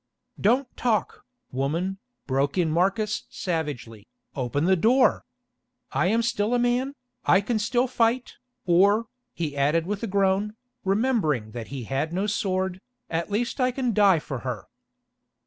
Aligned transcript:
"Don't 0.39 0.75
talk, 0.75 1.25
woman," 1.51 1.99
broke 2.25 2.57
in 2.57 2.71
Marcus 2.71 3.27
savagely, 3.29 4.07
"open 4.33 4.65
the 4.65 4.75
door. 4.75 5.25
I 5.91 6.07
am 6.07 6.23
still 6.23 6.55
a 6.55 6.57
man, 6.57 6.95
I 7.25 7.39
can 7.39 7.59
still 7.59 7.85
fight, 7.85 8.37
or," 8.65 9.05
he 9.35 9.55
added 9.55 9.85
with 9.85 10.01
a 10.01 10.07
groan, 10.07 10.55
remembering 10.83 11.51
that 11.51 11.67
he 11.67 11.83
had 11.83 12.13
no 12.13 12.25
sword, 12.25 12.81
"at 13.11 13.27
the 13.27 13.33
least 13.33 13.61
I 13.61 13.69
can 13.69 13.93
die 13.93 14.17
for 14.17 14.39
her." 14.39 14.65